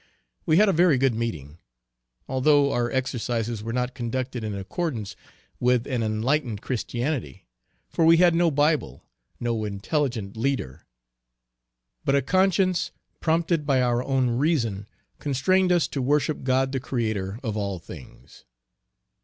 [0.47, 1.59] We had a very good meeting,
[2.27, 5.15] although our exercises were not conducted in accordance
[5.59, 7.45] with an enlightened Christianity;
[7.87, 9.03] for we had no Bible
[9.39, 10.87] no intelligent leader
[12.03, 14.87] but a conscience, prompted by our own reason,
[15.19, 18.45] constrained us to worship God the Creator of all things.